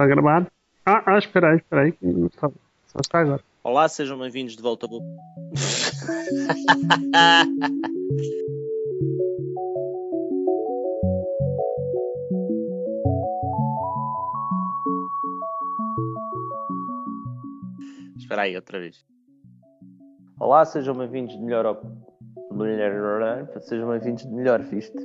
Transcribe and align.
Está 0.00 0.08
gravado? 0.08 0.46
Ah, 0.86 1.02
ah 1.06 1.18
espera 1.18 1.50
aí, 1.50 1.56
espera 1.58 1.82
aí. 1.82 1.92
Só, 2.40 2.50
só 2.86 3.00
está 3.02 3.18
agora. 3.18 3.44
Olá, 3.62 3.86
sejam 3.86 4.18
bem-vindos 4.18 4.56
de 4.56 4.62
volta 4.62 4.86
ao... 4.86 4.98
Espera 18.18 18.42
aí, 18.44 18.56
outra 18.56 18.80
vez. 18.80 19.04
Olá, 20.38 20.64
sejam 20.64 20.96
bem-vindos 20.96 21.36
de 21.36 21.42
melhor 21.42 21.66
ao... 21.66 21.78
Sejam 23.60 23.90
bem-vindos 23.90 24.22
de 24.22 24.30
melhor, 24.32 24.62
viste? 24.62 24.96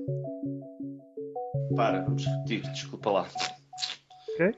Para, 1.75 2.01
vamos 2.03 2.25
repetir, 2.25 2.61
desculpa 2.71 3.11
lá. 3.11 3.27
Ok? 4.35 4.55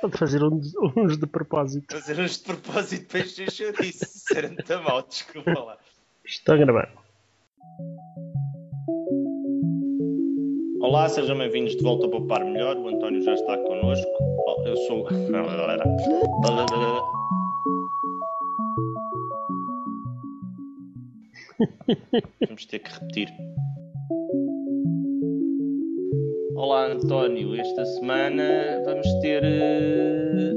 Pode 0.00 0.16
fazer 0.16 0.42
uns, 0.42 0.74
uns 0.96 1.18
de 1.18 1.26
propósito. 1.26 1.92
Fazer 1.92 2.18
uns 2.18 2.38
de 2.38 2.44
propósito 2.44 3.06
para 3.06 3.20
encher 3.20 3.50
chouriço. 3.52 4.06
Ser 4.06 4.48
muito 4.48 4.82
mal, 4.82 5.02
desculpa 5.02 5.52
lá. 5.52 5.76
Está 6.24 6.56
gravado. 6.56 6.92
Olá, 10.80 11.08
sejam 11.08 11.36
bem-vindos 11.36 11.76
de 11.76 11.82
volta 11.82 12.06
ao 12.06 12.10
Poupar 12.10 12.44
Melhor. 12.44 12.76
O 12.76 12.88
António 12.88 13.22
já 13.22 13.34
está 13.34 13.58
connosco. 13.58 14.10
Eu 14.64 14.76
sou. 14.76 15.06
Vamos 22.46 22.64
ter 22.66 22.78
que 22.78 22.90
repetir. 22.90 23.28
Olá, 26.62 26.88
António. 26.88 27.58
Esta 27.58 27.86
semana 27.86 28.82
vamos 28.84 29.06
ter 29.22 29.42
eh, 29.42 30.52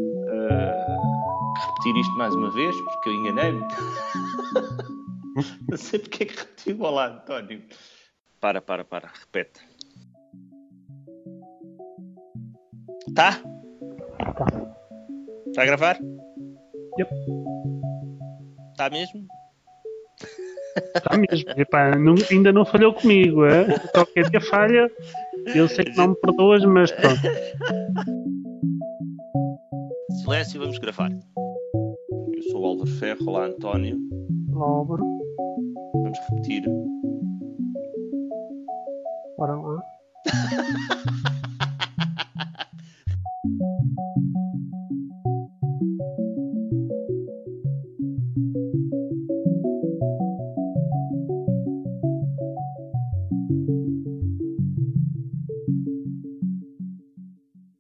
que 1.55 1.65
repetir 1.65 1.95
isto 2.01 2.13
mais 2.17 2.35
uma 2.35 2.51
vez, 2.51 2.75
porque 2.75 3.07
eu 3.07 3.13
enganei-me. 3.13 3.61
Não 5.69 5.77
sei 5.77 5.99
porque 5.99 6.23
é 6.23 6.25
que 6.25 6.37
repetiu. 6.37 6.81
Olá, 6.81 7.07
António. 7.07 7.61
Para, 8.41 8.61
para, 8.61 8.83
para. 8.83 9.07
Repete. 9.17 9.61
Tá? 13.15 13.39
Tá. 14.35 14.45
Está 15.47 15.61
a 15.61 15.65
gravar? 15.65 15.97
Yep. 16.99 17.11
Está 18.71 18.89
mesmo? 18.89 19.25
Está 20.97 21.17
mesmo. 21.17 21.49
Epá, 21.55 21.95
não- 21.95 22.15
ainda 22.29 22.51
não 22.51 22.65
falhou 22.65 22.93
comigo. 22.93 23.45
É? 23.45 23.79
Qualquer 23.93 24.29
dia 24.29 24.41
falha. 24.41 24.91
Eu 25.47 25.67
sei 25.67 25.85
que 25.85 25.97
não 25.97 26.09
me 26.09 26.15
perdoas, 26.15 26.63
mas 26.65 26.91
pronto. 26.91 27.21
Silêncio, 30.21 30.59
vamos 30.59 30.77
gravar. 30.79 31.11
Eu 31.11 32.43
sou 32.51 32.61
o 32.61 32.65
Álvaro 32.65 32.89
Ferro. 32.89 33.19
Olá, 33.27 33.45
António. 33.45 33.97
Álvaro, 34.55 35.03
Vamos 35.93 36.19
repetir. 36.29 36.63
bora 39.37 39.55
lá. 39.55 39.83